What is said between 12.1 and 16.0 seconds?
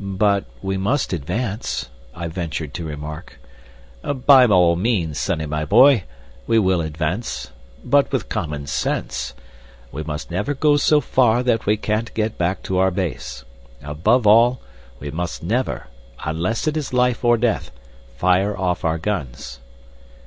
get back to our base. Above all, we must never,